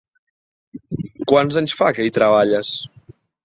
[1.33, 2.77] Quants anys fa que hi treballes?